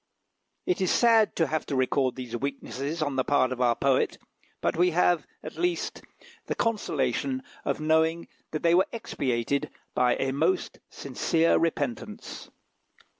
[0.65, 4.17] It is sad to have to record these weaknesses on the part of our poet,
[4.59, 6.01] but we have, at least,
[6.47, 12.49] the consolation of knowing that they were expiated by a most sincere repentance.